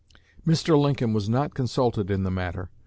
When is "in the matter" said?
2.09-2.71